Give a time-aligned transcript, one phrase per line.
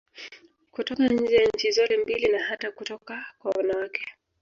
[0.73, 4.07] Kutoka nje ya nchi zote mbili na hata kutoka kwa wanawake